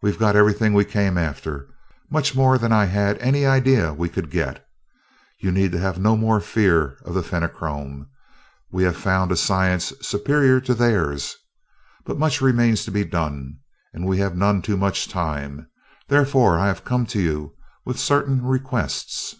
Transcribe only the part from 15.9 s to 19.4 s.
therefore I have come to you with certain requests."